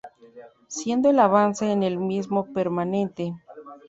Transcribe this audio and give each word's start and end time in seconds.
Siendo 0.67 1.11
el 1.11 1.19
avance 1.19 1.71
en 1.71 1.83
el 1.83 1.99
mismo 1.99 2.51
permanente. 2.53 3.35